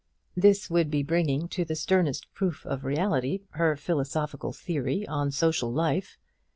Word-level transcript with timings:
This 0.35 0.67
would 0.67 0.89
be 0.89 1.03
bringing 1.03 1.47
to 1.49 1.63
the 1.63 1.75
sternest 1.75 2.25
proof 2.33 2.65
of 2.65 2.83
reality 2.85 3.41
her 3.51 3.75
philosophical 3.75 4.51
theory 4.51 5.07
on 5.07 5.29
social 5.29 5.71
life. 5.71 6.17